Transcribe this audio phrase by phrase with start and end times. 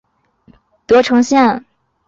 [0.87, 1.63] 德城线